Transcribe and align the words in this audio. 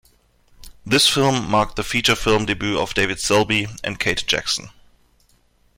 This 0.83 1.07
film 1.07 1.47
marked 1.47 1.75
the 1.75 1.83
feature 1.83 2.15
film 2.15 2.47
debut 2.47 2.79
of 2.79 2.95
David 2.95 3.19
Selby 3.19 3.67
and 3.83 3.99
Kate 3.99 4.25
Jackson. 4.25 4.71